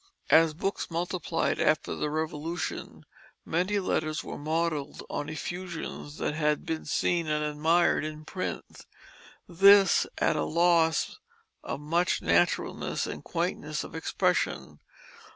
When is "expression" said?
13.93-14.79